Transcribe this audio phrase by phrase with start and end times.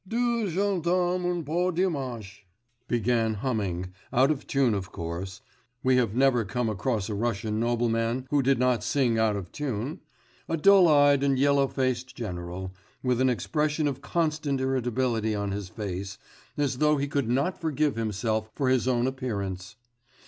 [0.07, 2.47] 'Deux gendarmes un beau dimanche,'
[2.87, 5.41] began humming out of tune of course,
[5.83, 9.99] we have never come across a Russian nobleman who did not sing out of tune
[10.49, 15.69] a dull eyed and yellow faced general, with an expression of constant irritability on his
[15.69, 16.17] face,
[16.57, 19.75] as though he could not forgive himself for his own appearance.